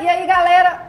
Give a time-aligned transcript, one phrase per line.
[0.00, 0.80] E aí, galera?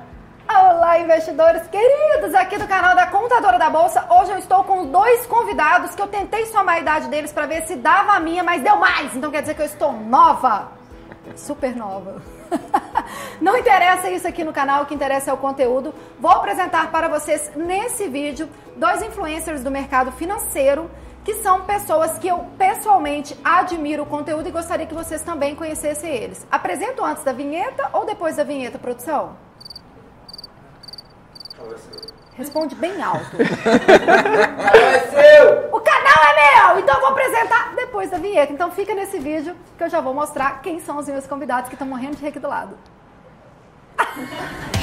[0.48, 4.06] Olá, investidores queridos aqui do canal da Contadora da Bolsa.
[4.10, 7.64] Hoje eu estou com dois convidados que eu tentei somar a idade deles para ver
[7.64, 9.14] se dava a minha, mas deu mais.
[9.14, 10.72] Então quer dizer que eu estou nova.
[11.36, 12.22] Super nova.
[13.42, 15.94] Não interessa isso aqui no canal, o que interessa é o conteúdo.
[16.18, 18.48] Vou apresentar para vocês nesse vídeo
[18.78, 20.90] dois influencers do mercado financeiro
[21.24, 26.12] que são pessoas que eu pessoalmente admiro o conteúdo e gostaria que vocês também conhecessem
[26.12, 26.46] eles.
[26.52, 29.36] Apresento antes da vinheta ou depois da vinheta, produção?
[32.34, 33.38] Responde bem alto.
[35.72, 36.80] o canal é meu!
[36.80, 38.52] Então eu vou apresentar depois da vinheta.
[38.52, 41.76] Então fica nesse vídeo que eu já vou mostrar quem são os meus convidados que
[41.76, 42.76] estão morrendo de rir aqui do lado.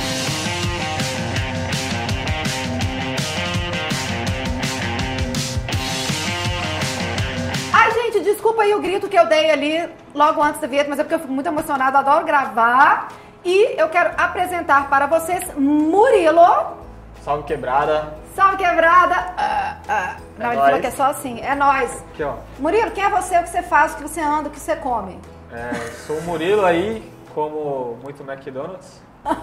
[8.33, 11.15] desculpa aí o grito que eu dei ali logo antes da vinheta, mas é porque
[11.15, 13.09] eu fico muito emocionada, adoro gravar.
[13.45, 16.77] E eu quero apresentar para vocês Murilo.
[17.23, 18.15] Salve quebrada.
[18.35, 19.15] Salve quebrada.
[19.37, 20.17] Ah, ah.
[20.39, 20.67] É Não, ele nóis.
[20.67, 21.41] falou que é só assim.
[21.41, 22.05] É nós.
[22.13, 22.35] Aqui, ó.
[22.59, 23.39] Murilo, quem é você?
[23.39, 23.93] O que você faz?
[23.93, 24.49] O que você anda?
[24.49, 25.19] O que você come?
[25.53, 25.73] É,
[26.07, 29.01] sou o Murilo aí, como muito McDonald's.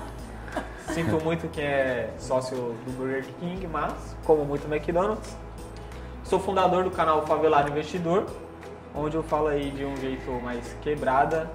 [0.94, 5.36] Sinto muito quem é sócio do Burger King, mas como muito McDonald's.
[6.23, 8.25] Sou fundador do canal Favelado Investidor,
[8.95, 11.49] onde eu falo aí de um jeito mais quebrada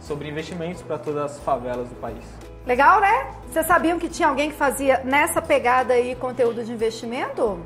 [0.00, 2.24] sobre investimentos para todas as favelas do país.
[2.66, 3.34] Legal, né?
[3.50, 7.58] Vocês sabiam que tinha alguém que fazia nessa pegada aí conteúdo de investimento?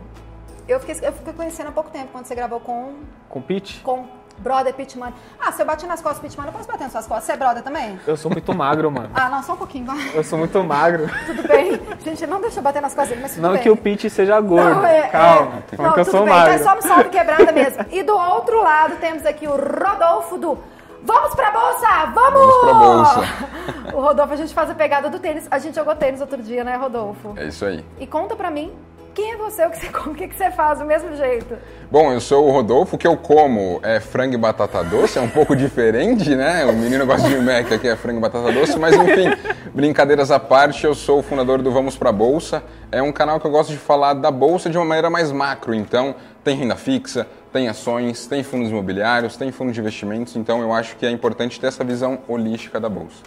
[0.69, 2.95] Eu fiquei, eu fiquei conhecendo há pouco tempo, quando você gravou com,
[3.29, 4.07] Com Pete, com
[4.43, 5.13] brother Pitman.
[5.41, 7.25] Ah, se eu bati nas costas do Pitman, eu posso bater nas suas costas.
[7.25, 7.99] Você é brother também?
[8.07, 9.11] eu sou muito magro, mano.
[9.15, 10.11] Ah, não, só um pouquinho, vai.
[10.15, 11.09] Eu sou muito magro.
[11.27, 11.81] Tudo bem.
[12.05, 13.63] Gente, não deixa eu bater nas costas dele, mas tudo Não bem.
[13.63, 14.75] que o Pete seja gordo.
[14.77, 16.55] Não, é- Calma, é- não, que eu tudo sou bem, magro.
[16.55, 17.85] Então é só no salve quebrada mesmo.
[17.91, 20.59] E do outro lado temos aqui o Rodolfo do
[21.05, 21.89] Vamos pra Bolsa!
[22.15, 22.33] Vamos!
[22.33, 23.97] Vamos pra Bolsa.
[23.97, 25.49] o Rodolfo, a gente faz a pegada do tênis.
[25.51, 27.35] A gente jogou tênis outro dia, né, Rodolfo?
[27.37, 27.85] É isso aí.
[27.99, 28.73] E conta pra mim,
[29.15, 31.57] quem é você, o que você come, o que você faz do mesmo jeito?
[31.91, 35.21] Bom, eu sou o Rodolfo, o que eu como é frango e batata doce, é
[35.21, 36.65] um pouco diferente, né?
[36.65, 39.31] O menino gosta de Mac, aqui é frango e batata doce, mas enfim,
[39.75, 42.63] brincadeiras à parte, eu sou o fundador do Vamos Pra Bolsa.
[42.91, 45.75] É um canal que eu gosto de falar da bolsa de uma maneira mais macro,
[45.75, 50.73] então tem renda fixa, tem ações, tem fundos imobiliários, tem fundos de investimentos, então eu
[50.73, 53.23] acho que é importante ter essa visão holística da bolsa.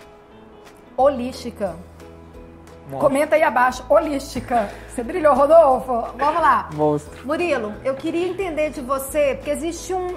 [0.98, 1.76] Holística.
[2.88, 3.00] Monstro.
[3.00, 4.70] Comenta aí abaixo, holística.
[4.90, 6.04] Você brilhou, Rodolfo?
[6.18, 6.70] Vamos lá.
[6.74, 7.26] Monstro.
[7.26, 10.16] Murilo, eu queria entender de você, porque existe um.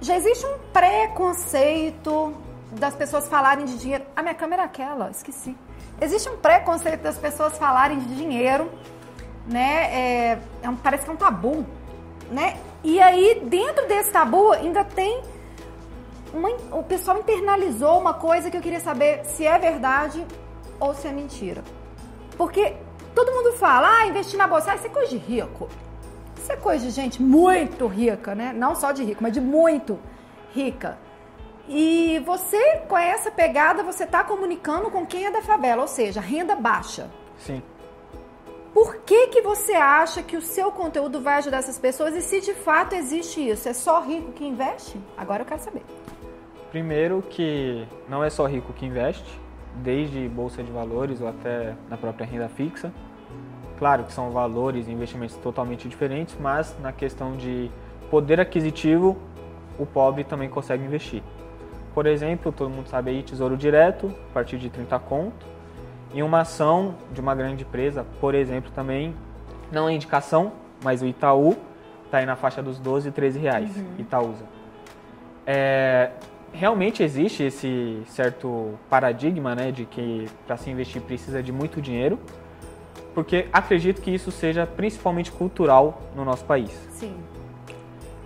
[0.00, 2.34] Já existe um preconceito
[2.72, 4.04] das pessoas falarem de dinheiro.
[4.14, 5.56] A minha câmera é aquela, esqueci.
[6.00, 8.70] Existe um preconceito das pessoas falarem de dinheiro,
[9.46, 9.90] né?
[10.32, 11.64] É, é um- parece que é um tabu,
[12.30, 12.56] né?
[12.84, 15.22] E aí, dentro desse tabu, ainda tem.
[16.32, 20.26] Uma, o pessoal internalizou uma coisa que eu queria saber se é verdade
[20.78, 21.62] ou se é mentira.
[22.36, 22.76] Porque
[23.14, 25.68] todo mundo fala, ah, investir na bolsa, ah, isso é coisa de rico.
[26.36, 28.52] Isso é coisa de gente muito rica, né?
[28.52, 29.98] Não só de rico, mas de muito
[30.52, 30.98] rica.
[31.68, 36.20] E você, com essa pegada, você está comunicando com quem é da favela, ou seja,
[36.20, 37.10] renda baixa.
[37.38, 37.62] Sim.
[38.72, 42.40] Por que, que você acha que o seu conteúdo vai ajudar essas pessoas e se
[42.40, 43.68] de fato existe isso?
[43.68, 45.00] É só rico que investe?
[45.16, 45.82] Agora eu quero saber.
[46.70, 49.40] Primeiro que não é só rico que investe,
[49.82, 52.92] desde bolsa de valores ou até na própria renda fixa.
[53.78, 57.70] Claro que são valores e investimentos totalmente diferentes, mas na questão de
[58.10, 59.16] poder aquisitivo,
[59.78, 61.22] o pobre também consegue investir.
[61.94, 65.46] Por exemplo, todo mundo sabe aí, Tesouro Direto, a partir de 30 conto.
[66.14, 69.14] Em uma ação de uma grande empresa, por exemplo, também,
[69.70, 71.56] não é indicação, mas o Itaú
[72.04, 74.44] está aí na faixa dos 12 e 13 reais, Itaúsa.
[75.46, 76.10] É,
[76.52, 82.18] realmente existe esse certo paradigma né, de que para se investir precisa de muito dinheiro,
[83.14, 86.70] porque acredito que isso seja principalmente cultural no nosso país.
[86.90, 87.14] Sim.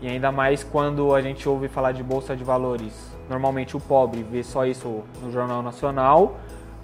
[0.03, 3.11] E ainda mais quando a gente ouve falar de bolsa de valores.
[3.29, 6.41] Normalmente o pobre vê só isso no Jornal Nacional,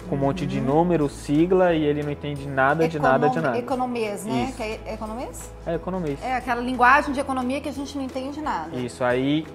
[0.07, 3.57] com um monte de número, sigla, e ele não entende nada de nada de nada.
[3.57, 4.45] Economês, né?
[4.45, 4.55] Isso.
[4.57, 5.51] Que é economês?
[5.65, 6.25] É economista.
[6.25, 8.75] É aquela linguagem de economia que a gente não entende nada.
[8.77, 9.45] Isso aí,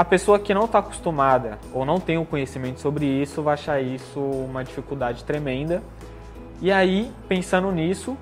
[0.00, 3.82] a pessoa que não está acostumada ou não tem o conhecimento sobre isso vai achar
[3.82, 5.82] isso uma dificuldade tremenda.
[6.62, 8.16] E aí, pensando nisso,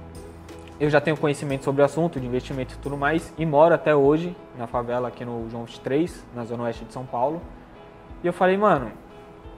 [0.81, 3.95] eu já tenho conhecimento sobre o assunto de investimento e tudo mais e moro até
[3.95, 7.41] hoje na favela aqui no João 23, na zona oeste de São Paulo.
[8.25, 8.91] E eu falei, mano,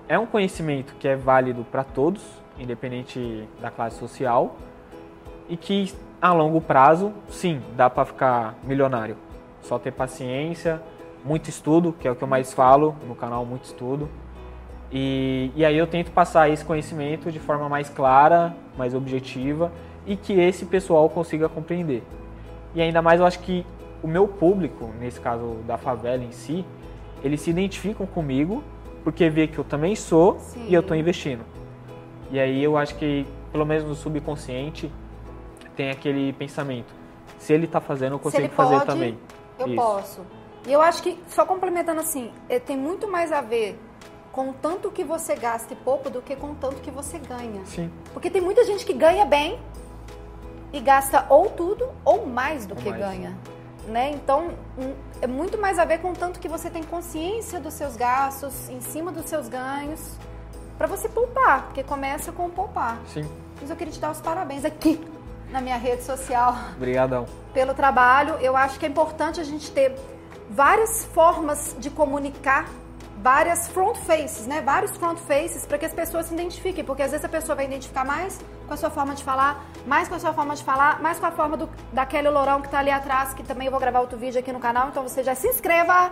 [0.06, 2.22] é um conhecimento que é válido para todos,
[2.58, 4.56] independente da classe social,
[5.48, 5.90] e que
[6.20, 9.16] a longo prazo, sim, dá para ficar milionário.
[9.62, 10.82] Só ter paciência,
[11.24, 14.08] muito estudo, que é o que eu mais falo no canal, muito estudo.
[14.92, 19.70] E, e aí eu tento passar esse conhecimento de forma mais clara, mais objetiva
[20.06, 22.02] e que esse pessoal consiga compreender.
[22.74, 23.64] E ainda mais eu acho que
[24.02, 26.64] o meu público, nesse caso da favela em si,
[27.22, 28.64] eles se identificam comigo
[29.04, 30.66] porque vê que eu também sou Sim.
[30.68, 31.44] e eu estou investindo.
[32.30, 34.90] E aí eu acho que, pelo menos no subconsciente,
[35.76, 36.92] tem aquele pensamento.
[37.38, 39.18] Se ele está fazendo, eu consigo fazer pode, também.
[39.58, 39.76] eu Isso.
[39.76, 40.20] posso.
[40.66, 43.78] E eu acho que, só complementando assim, eh, tem muito mais a ver
[44.32, 47.18] com o tanto que você gasta e pouco do que com o tanto que você
[47.18, 47.64] ganha.
[47.66, 47.90] Sim.
[48.12, 49.58] Porque tem muita gente que ganha bem
[50.72, 53.02] e gasta ou tudo ou mais do Ou que mais.
[53.02, 53.36] ganha.
[53.88, 54.10] Né?
[54.12, 57.74] Então, hum, é muito mais a ver com o tanto que você tem consciência dos
[57.74, 60.16] seus gastos, em cima dos seus ganhos,
[60.78, 63.00] para você poupar, porque começa com poupar.
[63.06, 63.28] Sim.
[63.60, 65.00] Mas eu queria te dar os parabéns aqui
[65.50, 67.26] na minha rede social Obrigadão.
[67.52, 68.34] pelo trabalho.
[68.34, 69.96] Eu acho que é importante a gente ter
[70.50, 72.66] várias formas de comunicar,
[73.22, 74.60] várias front faces, né?
[74.60, 77.66] Vários front faces para que as pessoas se identifiquem, porque às vezes a pessoa vai
[77.66, 81.00] identificar mais com a sua forma de falar, mais com a sua forma de falar,
[81.00, 83.80] mais com a forma do, daquele Lourão que tá ali atrás, que também eu vou
[83.80, 86.10] gravar outro vídeo aqui no canal, então você já se inscreva.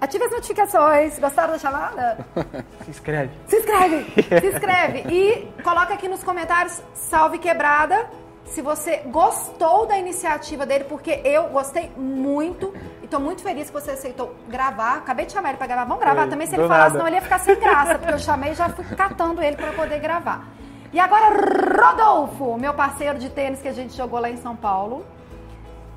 [0.00, 1.18] Ative as notificações.
[1.18, 2.26] Gostaram da chamada?
[2.84, 3.30] Se inscreve.
[3.46, 4.06] Se inscreve!
[4.40, 4.98] Se inscreve!
[5.14, 8.08] E coloca aqui nos comentários salve quebrada
[8.46, 12.74] se você gostou da iniciativa dele, porque eu gostei muito
[13.10, 14.98] e tô muito feliz que você aceitou gravar.
[14.98, 15.84] Acabei de chamar ele pra gravar.
[15.84, 16.46] Vamos gravar Foi, também.
[16.46, 16.98] Se ele falasse, nada.
[17.00, 19.72] não, ele ia ficar sem graça, porque eu chamei e já fui catando ele pra
[19.72, 20.46] poder gravar.
[20.92, 25.04] E agora, Rodolfo, meu parceiro de tênis que a gente jogou lá em São Paulo.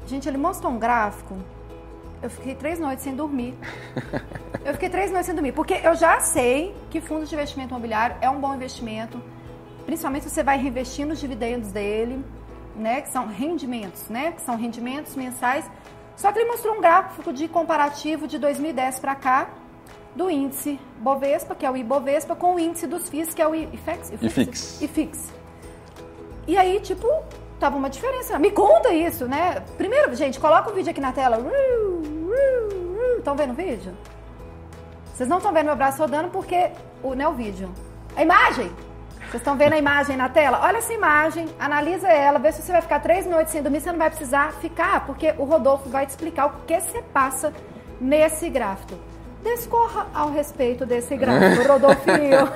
[0.07, 1.37] Gente, ele mostrou um gráfico.
[2.21, 3.53] Eu fiquei três noites sem dormir.
[4.65, 8.15] Eu fiquei três noites sem dormir, porque eu já sei que fundo de investimento imobiliário
[8.21, 9.21] é um bom investimento,
[9.85, 12.23] principalmente se você vai reinvestir nos dividendos dele,
[12.73, 15.69] né, que são rendimentos, né, que são rendimentos mensais.
[16.15, 19.49] Só que ele mostrou um gráfico de comparativo de 2010 para cá
[20.15, 23.55] do índice Bovespa, que é o Ibovespa, com o índice dos FIIs, que é o
[23.55, 24.11] IFIX.
[24.21, 24.81] IFIX.
[24.81, 25.33] IFIX.
[26.47, 27.07] E aí, tipo,
[27.59, 28.37] tava uma diferença.
[28.37, 29.63] Me conta isso, né?
[29.77, 31.39] Primeiro, gente, coloca o vídeo aqui na tela.
[33.17, 33.93] Estão vendo o vídeo?
[35.13, 36.71] Vocês não estão vendo meu braço rodando porque
[37.01, 37.71] o, não é o vídeo.
[38.15, 38.71] A imagem!
[39.33, 40.59] Vocês estão vendo a imagem na tela?
[40.61, 43.91] Olha essa imagem, analisa ela, vê se você vai ficar três noites sem dormir, você
[43.91, 47.51] não vai precisar ficar, porque o Rodolfo vai te explicar o que você passa
[47.99, 48.93] nesse gráfico.
[49.43, 52.47] Discorra ao respeito desse gráfico, Rodolfinho.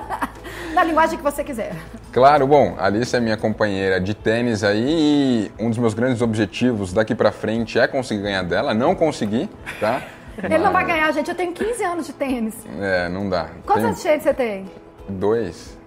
[0.72, 1.76] Na linguagem que você quiser.
[2.10, 6.22] Claro, bom, a Alice é minha companheira de tênis aí e um dos meus grandes
[6.22, 8.72] objetivos daqui pra frente é conseguir ganhar dela.
[8.72, 9.46] Não consegui,
[9.78, 10.00] tá?
[10.42, 11.28] Ele não vai ganhar, gente.
[11.28, 12.54] Eu tenho 15 anos de tênis.
[12.80, 13.48] É, não dá.
[13.66, 14.88] Quantos Tenho anos de tênis você tem?
[15.08, 15.77] dois.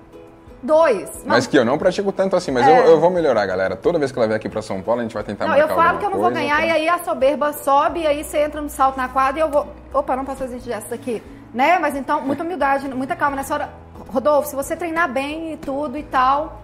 [0.63, 1.09] Dois.
[1.23, 2.79] Não, Mas que eu não pratico tanto assim, mas É.
[2.79, 3.75] eu, eu vou melhorar, galera.
[3.75, 5.67] Toda vez que ela vier aqui pra São Paulo, a gente vai tentar não eu
[5.67, 6.65] marcar falo alguma que eu não vou coisa, ganhar tá?
[6.65, 9.49] e aí a soberba sobe e aí você entra no salto na quadra e eu
[9.49, 9.67] vou...
[9.93, 11.21] Opa, não posso fazer gestos aqui.
[11.53, 11.79] Né?
[11.79, 13.69] Mas então, muita humildade, muita calma nessa hora.
[14.13, 16.61] Rodolfo, se você treinar bem e tudo e tal,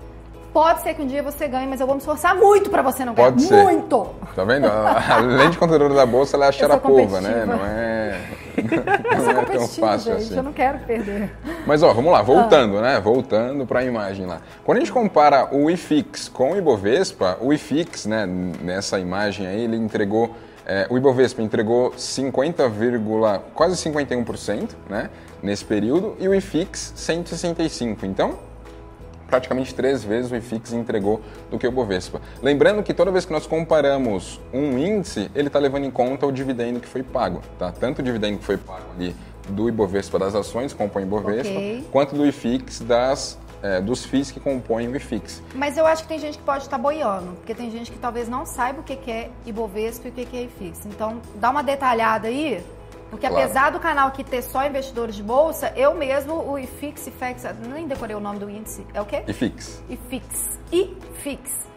[0.53, 3.03] pode ser que um dia você ganhe, mas eu vou me esforçar muito pra você
[3.03, 3.31] não ganhar.
[3.31, 3.63] Pode ser.
[3.63, 4.07] Muito!
[4.35, 4.67] Tá vendo?
[4.67, 7.45] Além de conteúdo da bolsa, ela é a xarapova, né?
[7.45, 8.46] Não é, Eu
[9.17, 10.23] não é tão competitiva, fácil gente.
[10.25, 10.37] assim.
[10.37, 11.31] Eu não quero perder.
[11.65, 12.99] Mas ó, vamos lá, voltando, né?
[12.99, 14.41] Voltando para a imagem lá.
[14.63, 18.25] Quando a gente compara o IFIX com o Ibovespa, o IFIX, né,
[18.61, 20.35] nessa imagem aí, ele entregou
[20.69, 25.09] é, o Ibovespa entregou 50, vírgula- quase 51%, né,
[25.41, 28.05] nesse período, e o IFIX 165.
[28.05, 28.37] Então,
[29.27, 32.21] praticamente três vezes o IFIX entregou do que o Bovespa.
[32.41, 36.31] Lembrando que toda vez que nós comparamos um índice, ele está levando em conta o
[36.31, 37.71] dividendo que foi pago, tá?
[37.71, 39.15] Tanto o dividendo que foi pago ali
[39.49, 41.87] do Ibovespa das ações, que compõem o Ibovespa, Ok.
[41.91, 45.41] quanto do IFIX das, eh, dos FIIs que compõem o IFIX.
[45.55, 48.27] Mas eu acho que tem gente que pode estar boiando, porque tem gente que talvez
[48.27, 50.85] não saiba o que é Ibovespa e o que é IFIX.
[50.87, 52.61] Então, dá uma detalhada aí,
[53.09, 53.43] porque Claro.
[53.43, 57.87] apesar do canal aqui ter só investidores de bolsa, eu mesmo, o IFIX, IFEX, nem
[57.87, 59.23] decorei o nome do índice, é o quê?
[59.27, 59.83] IFIX.
[59.89, 60.59] IFIX.
[60.71, 61.67] IFIX.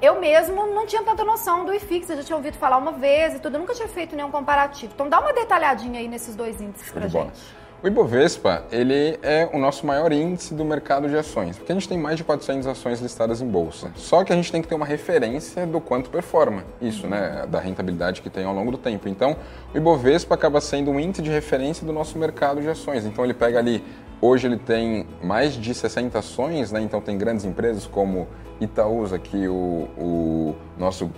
[0.00, 3.34] Eu mesmo não tinha tanta noção do IFIX, eu já tinha ouvido falar uma vez
[3.34, 4.92] e tudo, eu nunca tinha feito nenhum comparativo.
[4.94, 7.32] Então dá uma detalhadinha aí nesses dois índices Show pra de bola.
[7.80, 11.88] O Ibovespa, ele é o nosso maior índice do mercado de ações, porque a gente
[11.88, 13.92] tem mais de 400 ações listadas em bolsa.
[13.94, 17.60] Só que a gente tem que ter uma referência do quanto performa isso, né, da
[17.60, 19.08] rentabilidade que tem ao longo do tempo.
[19.08, 19.36] Então,
[19.72, 23.06] o Ibovespa acaba sendo um índice de referência do nosso mercado de ações.
[23.06, 23.84] Então, ele pega ali,
[24.20, 28.26] hoje ele tem mais de 60 ações, né, então tem grandes empresas como
[28.60, 31.08] Itaúsa, que o, o nosso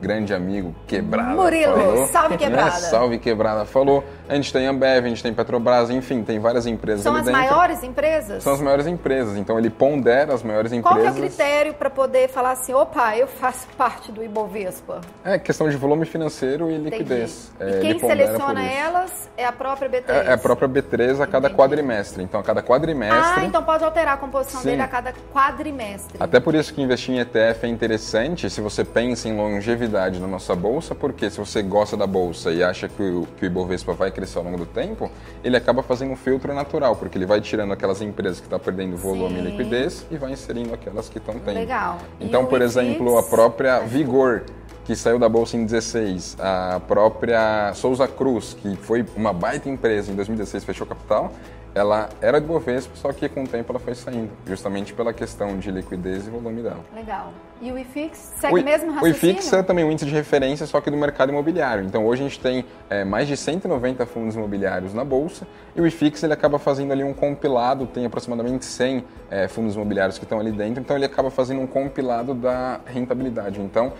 [0.00, 2.70] grande amigo Quebrada Murilo, falou, salve né, Quebrada.
[2.70, 4.04] Salve Quebrada falou.
[4.28, 7.40] A gente tem Ambev, a gente tem Petrobras, enfim, tem várias empresas São as dentro.
[7.40, 8.42] maiores empresas?
[8.42, 9.36] São as maiores empresas.
[9.36, 11.18] Então ele pondera as maiores Qual que é empresas.
[11.18, 15.00] o critério para poder falar assim, opa, eu faço parte do Ibovespa?
[15.24, 17.52] É questão de volume financeiro e liquidez.
[17.60, 20.04] É, e quem seleciona elas é a própria B3?
[20.08, 21.54] É, é a própria B3 a cada Entendi.
[21.54, 22.22] quadrimestre.
[22.22, 23.42] Então, a cada quadrimestre.
[23.42, 24.70] Ah, então pode alterar a composição Sim.
[24.70, 26.16] dele a cada quadrimestre.
[26.18, 30.26] Até por isso que investir em ETF é interessante se você pensa em longevidade na
[30.26, 33.92] nossa bolsa, porque se você gosta da bolsa e acha que o, que o Ibovespa
[33.92, 35.10] vai crescer ao longo do tempo,
[35.44, 38.96] ele acaba fazendo um filtro natural, porque ele vai tirando aquelas empresas que estão perdendo
[38.96, 39.40] volume Sim.
[39.40, 41.54] e liquidez e vai inserindo aquelas que estão tendo.
[41.54, 41.98] Legal.
[42.18, 44.44] E Então, o por exemplo, a própria Vigor,
[44.86, 50.10] que saiu da bolsa em 16, a própria Souza Cruz, que foi uma baita empresa
[50.10, 51.30] em 2016, fechou capital,
[51.76, 55.58] ela era de Bovespa, só que com o tempo ela foi saindo, justamente pela questão
[55.58, 56.82] de liquidez e volume dela.
[56.94, 57.34] Legal.
[57.60, 59.34] E o IFIX segue O, o mesmo o raciocínio?
[59.34, 61.84] IFIX é também um índice de referência, só que do mercado imobiliário.
[61.84, 65.86] Então hoje a gente tem é, mais de 190 fundos imobiliários na bolsa e o
[65.86, 70.40] IFIX ele acaba fazendo ali um compilado, tem aproximadamente 100 é, fundos imobiliários que estão
[70.40, 73.60] ali dentro, então ele acaba fazendo um compilado da rentabilidade.
[73.60, 73.92] Então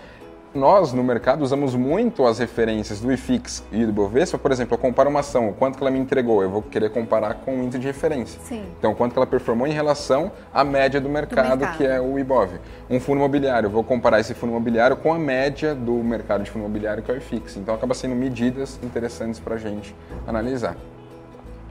[0.54, 4.78] nós no mercado usamos muito as referências do IFIX e do Bovespa, por exemplo, eu
[4.78, 7.62] comparo uma ação, o quanto que ela me entregou, eu vou querer comparar com o
[7.62, 8.40] índice de referência.
[8.42, 8.64] Sim.
[8.78, 11.76] Então, quanto que ela performou em relação à média do mercado, mercado.
[11.76, 12.58] que é o IBOV.
[12.88, 16.50] Um fundo imobiliário, eu vou comparar esse fundo imobiliário com a média do mercado de
[16.50, 17.56] fundo imobiliário, que é o IFIX.
[17.58, 19.94] Então, acaba sendo medidas interessantes para a gente
[20.26, 20.76] analisar.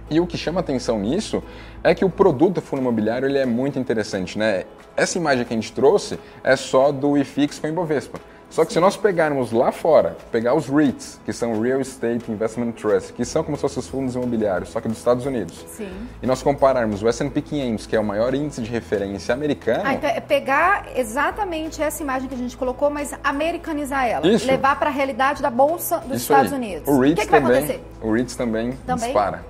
[0.09, 1.43] E o que chama atenção nisso
[1.83, 4.65] é que o produto do fundo imobiliário ele é muito interessante, né?
[4.95, 8.19] Essa imagem que a gente trouxe é só do IFIX com o Ibovespa.
[8.49, 12.71] Só que se nós pegarmos lá fora, pegar os REITs, que são Real Estate Investment
[12.71, 15.89] Trust, que são como se fossem os fundos imobiliários, só que dos Estados Unidos, Sim.
[16.23, 19.93] e nós compararmos o S&P 500, que é o maior índice de referência americano, Ah,
[19.95, 24.25] então é pegar exatamente essa imagem que a gente colocou, mas americanizar ela.
[24.27, 24.47] Isso.
[24.47, 26.57] Levar para a realidade da Bolsa dos isso Estados aí.
[26.57, 26.87] Unidos.
[26.87, 27.83] O o REITs que, que vai também, acontecer?
[28.01, 29.03] o REITs também, Também?
[29.05, 29.43] dispara.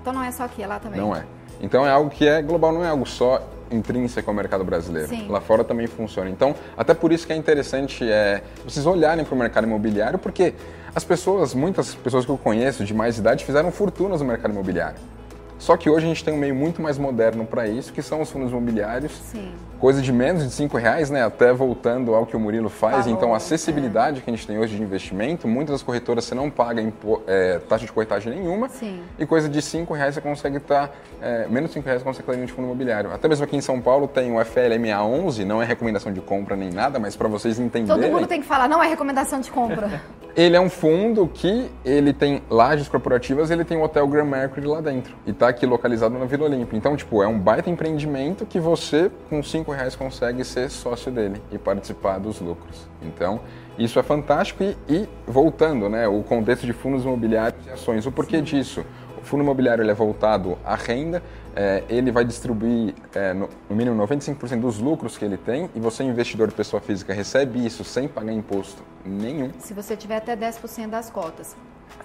[0.00, 1.00] Então não é só aqui, é lá também.
[1.00, 1.24] Não é.
[1.60, 3.40] Então é algo que é global, não é algo só
[3.74, 5.08] intrínseco ao mercado brasileiro.
[5.08, 5.26] Sim.
[5.28, 6.30] Lá fora também funciona.
[6.30, 10.54] Então, até por isso que é interessante é, vocês olharem para o mercado imobiliário, porque
[10.94, 14.98] as pessoas, muitas pessoas que eu conheço de mais idade, fizeram fortunas no mercado imobiliário.
[15.62, 18.20] Só que hoje a gente tem um meio muito mais moderno para isso, que são
[18.20, 19.12] os fundos imobiliários.
[19.12, 19.52] Sim.
[19.78, 21.24] Coisa de menos de 5 reais, né?
[21.24, 23.04] Até voltando ao que o Murilo faz.
[23.04, 26.34] Falou, então, a acessibilidade que a gente tem hoje de investimento, muitas das corretoras você
[26.34, 26.82] não paga
[27.28, 28.68] é, taxa de corretagem nenhuma.
[28.70, 29.02] Sim.
[29.16, 30.90] E coisa de 5 reais você consegue estar,
[31.48, 33.12] menos de 5 reais você consegue estar de fundo imobiliário.
[33.12, 36.72] Até mesmo aqui em São Paulo tem o FLMA11, não é recomendação de compra nem
[36.72, 38.02] nada, mas para vocês entenderem.
[38.02, 40.00] Todo mundo tem que falar, não é recomendação de compra.
[40.34, 44.66] Ele é um fundo que ele tem lajes corporativas, ele tem o Hotel Grand Mercury
[44.66, 45.14] lá dentro.
[45.26, 46.76] E tá aqui localizado na Vila Olímpia.
[46.76, 51.40] Então, tipo, é um baita empreendimento que você, com 5 reais, consegue ser sócio dele
[51.52, 52.86] e participar dos lucros.
[53.00, 53.40] Então,
[53.78, 54.62] isso é fantástico.
[54.64, 58.04] E, e voltando, né, o contexto de fundos imobiliários e ações.
[58.06, 58.84] O porquê disso?
[59.20, 61.22] O fundo imobiliário ele é voltado à renda,
[61.54, 65.80] é, ele vai distribuir é, no, no mínimo 95% dos lucros que ele tem e
[65.80, 69.50] você, investidor de pessoa física, recebe isso sem pagar imposto nenhum.
[69.60, 71.54] Se você tiver até 10% das cotas.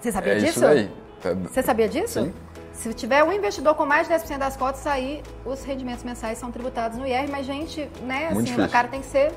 [0.00, 0.50] Você sabia É disso?
[0.50, 0.90] isso daí.
[1.20, 2.22] Tá- Você sabia disso?
[2.22, 2.32] Sim.
[2.78, 6.52] Se tiver um investidor com mais de 10% das cotas, aí os rendimentos mensais são
[6.52, 9.32] tributados no IR, mas gente, né, Muito assim, o cara tem que ser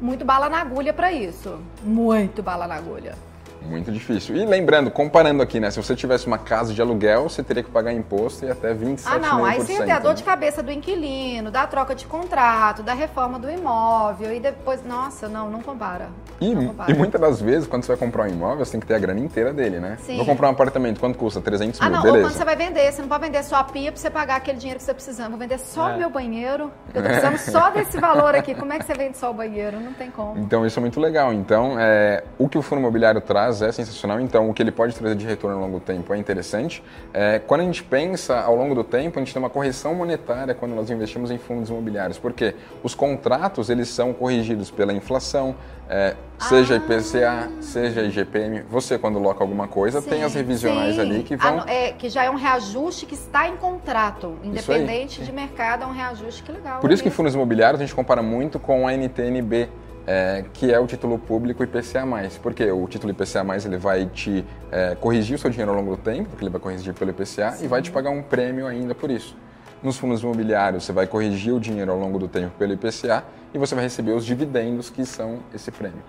[0.00, 1.60] muito bala na agulha para isso.
[1.84, 3.14] Muito bala na agulha.
[3.62, 4.34] Muito difícil.
[4.36, 5.70] E lembrando, comparando aqui, né?
[5.70, 9.02] Se você tivesse uma casa de aluguel, você teria que pagar imposto e até 27,5%.
[9.06, 10.26] Ah, não, aí você ia ter a dor de né?
[10.30, 15.50] cabeça do inquilino, da troca de contrato, da reforma do imóvel e depois, nossa, não,
[15.50, 16.08] não compara.
[16.40, 16.90] E, não compara.
[16.90, 18.98] e muitas das vezes, quando você vai comprar um imóvel, você tem que ter a
[18.98, 19.96] grana inteira dele, né?
[20.00, 20.16] Sim.
[20.16, 21.40] Vou comprar um apartamento, quanto custa?
[21.40, 22.34] 300 Ah, mil, não, ou quando beleza.
[22.38, 24.78] você vai vender, você não pode vender só a pia pra você pagar aquele dinheiro
[24.78, 25.30] que você tá precisando.
[25.30, 25.94] Vou vender só É.
[25.94, 28.54] o meu banheiro, eu tô precisando só desse valor aqui.
[28.54, 29.78] Como é que você vende só o banheiro?
[29.80, 30.38] Não tem como.
[30.38, 31.32] Então isso é muito legal.
[31.32, 34.20] Então é, o que o fundo imobiliário traz é sensacional.
[34.20, 36.82] Então o que ele pode trazer de retorno ao longo do tempo é interessante.
[37.12, 40.54] É, quando a gente pensa ao longo do tempo, a gente tem uma correção monetária
[40.54, 45.54] quando nós investimos em fundos imobiliários, porque os contratos eles são corrigidos pela inflação,
[45.88, 48.62] é, seja IPCA, seja IGPM.
[48.70, 51.00] Você quando loca alguma coisa tem as Sim, revisionais sim.
[51.00, 54.36] ali que Ah, vão não, é, que já é um reajuste que está em contrato.
[54.44, 56.80] Independente de mercado, é um reajuste que legal.
[56.80, 59.68] Por isso que fundos imobiliários a gente compara muito com a NTNB,
[60.06, 62.04] é, que é o título público IPCA+.
[62.42, 66.02] Porque o título IPCA+, ele vai te é, corrigir o seu dinheiro ao longo do
[66.02, 69.10] tempo, porque ele vai corrigir pelo IPCA, e vai te pagar um prêmio ainda por
[69.10, 69.36] isso.
[69.82, 73.58] Nos fundos imobiliários, você vai corrigir o dinheiro ao longo do tempo pelo IPCA e
[73.58, 76.02] você vai receber os dividendos que são esse prêmio.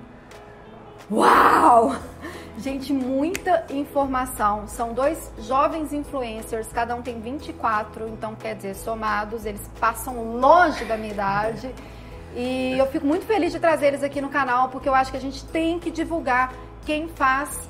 [1.10, 1.95] Uau!
[2.57, 4.67] Gente, muita informação.
[4.67, 10.83] São dois jovens influencers, cada um tem 24, então quer dizer, somados, eles passam longe
[10.86, 11.74] da minha idade.
[12.35, 15.17] E eu fico muito feliz de trazer eles aqui no canal, porque eu acho que
[15.17, 16.53] a gente tem que divulgar
[16.85, 17.69] quem faz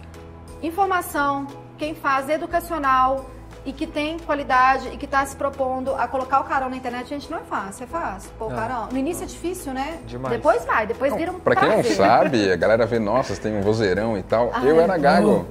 [0.62, 3.26] informação, quem faz educacional
[3.66, 7.10] e que tem qualidade e que está se propondo a colocar o carão na internet,
[7.10, 8.32] gente, não é fácil, é fácil.
[8.38, 8.56] Pô, Não.
[8.56, 8.88] carão.
[8.92, 10.00] No início é difícil, né?
[10.08, 10.36] Demais.
[10.36, 13.62] Depois vai, depois vira um Pra quem não sabe, a galera vê, nossa, tem um
[13.62, 14.52] vozeirão e tal.
[14.54, 15.46] Ai, eu era gago.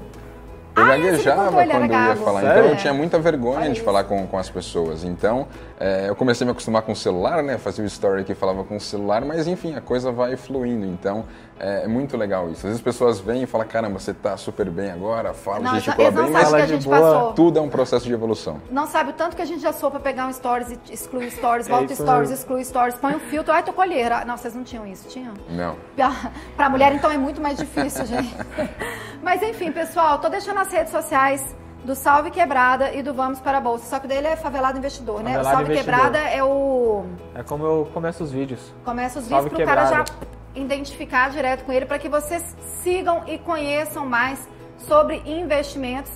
[0.76, 2.40] Eu Ah, gaguejava quando eu ia falar.
[2.40, 2.58] Sério?
[2.60, 3.84] Então eu tinha muita vergonha Olha de isso.
[3.84, 5.04] falar com, com as pessoas.
[5.04, 5.46] Então
[5.78, 7.58] é, eu comecei a me acostumar com o celular, né?
[7.58, 10.86] Fazia o story que falava com o celular, mas enfim, a coisa vai fluindo.
[10.86, 11.24] Então
[11.58, 12.58] é, é muito legal isso.
[12.58, 15.74] Às vezes as pessoas vêm e falam, caramba, você tá super bem agora, fala, Não,
[15.74, 17.32] gesticula não bem, mas o que a de gente boa, passou.
[17.32, 18.60] tudo é um processo de evolução.
[18.70, 21.30] Não sabe o tanto que a gente já soa pra pegar um stories e exclui
[21.30, 24.24] stories, É volta stories, exclui stories, põe um filtro, ai, tô colheira.
[24.24, 25.34] Não, vocês não tinham isso, tinham?
[25.48, 25.76] Não.
[26.56, 28.34] Pra mulher, então, é muito mais difícil, gente.
[29.22, 33.58] Mas enfim, pessoal, tô deixando as redes sociais do Salve Quebrada e do Vamos para
[33.58, 33.86] a Bolsa.
[33.86, 35.30] Só que o dele é Favelado Investidor, né?
[35.32, 35.94] O Favelado Salve Investidor.
[35.94, 37.04] Quebrada é o...
[37.34, 38.60] É como eu começo os vídeos.
[38.84, 40.28] Começa os vídeos pro cara já Quebrada.
[40.54, 42.44] identificar direto com ele para que vocês
[42.82, 44.38] sigam e conheçam mais
[44.78, 46.12] sobre investimentos.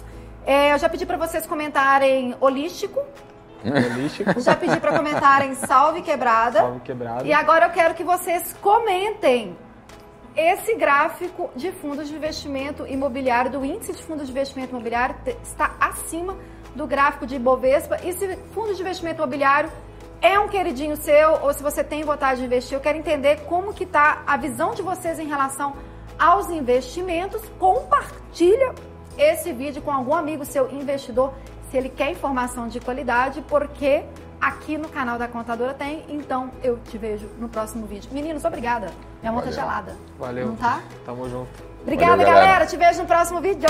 [0.47, 3.01] É, eu já pedi para vocês comentarem holístico,
[3.65, 6.59] Holístico, já pedi para comentarem salve quebrada.
[6.61, 7.27] salve quebrado.
[7.27, 9.57] E agora eu quero que vocês comentem
[10.37, 15.77] esse gráfico de fundos de investimento imobiliário, do índice de fundos de investimento imobiliário, está
[15.81, 16.37] acima
[16.75, 17.99] do gráfico de Ibovespa.
[18.03, 19.71] E se fundo de investimento imobiliário
[20.21, 23.73] é um queridinho seu, ou se você tem vontade de investir, eu quero entender como
[23.73, 25.75] que está a visão de vocês em relação
[26.19, 27.43] aos investimentos.
[27.59, 28.75] Compartilha
[29.17, 31.33] esse vídeo com algum amigo seu investidor,
[31.71, 34.03] se ele quer informação de qualidade, porque
[34.47, 36.05] aqui no canal da Contadora tem.
[36.09, 38.11] Então eu te vejo no próximo vídeo.
[38.13, 38.93] Meninos, obrigada.
[39.23, 39.97] Minha mão tá gelada.
[40.19, 40.49] Valeu.
[40.49, 40.81] Não tá?
[41.05, 41.51] Tamo junto.
[41.83, 42.47] Obrigada, Valeu, galera.
[42.47, 42.67] galera.
[42.67, 43.69] Te vejo no próximo vídeo.